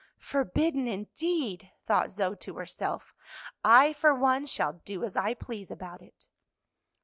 [0.17, 3.13] "Forbidden, indeed!" thought Zoe to herself.
[3.63, 6.27] "I for one shall do as I please about it."